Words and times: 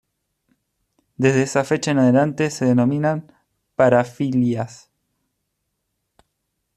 Desde 1.17 1.43
esa 1.43 1.63
fecha 1.63 1.91
en 1.91 1.99
adelante 1.99 2.49
se 2.49 2.65
denominan 2.65 3.31
"parafilias". 3.75 4.89